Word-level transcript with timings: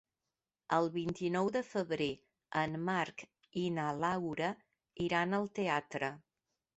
El 0.75 0.87
vint-i-nou 0.93 1.49
de 1.57 1.61
febrer 1.73 2.07
en 2.61 2.73
Marc 2.87 3.23
i 3.65 3.65
na 3.75 3.87
Laura 4.05 4.49
iran 5.09 5.41
al 5.41 5.47
teatre. 5.61 6.11